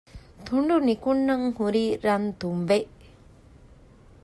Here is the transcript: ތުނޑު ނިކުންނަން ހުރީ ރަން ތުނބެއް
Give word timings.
ތުނޑު 0.45 0.75
ނިކުންނަން 0.87 1.47
ހުރީ 1.57 1.83
ރަން 2.05 2.27
ތުނބެއް 2.39 2.91